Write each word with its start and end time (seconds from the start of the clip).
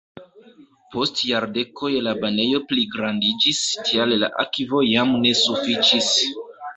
Post 0.93 1.19
jardekoj 1.31 1.91
la 2.07 2.13
banejo 2.23 2.61
pligrandiĝis, 2.71 3.59
tial 3.91 4.15
la 4.23 4.31
akvo 4.45 4.81
jam 4.87 5.13
ne 5.27 5.35
sufiĉis. 5.41 6.09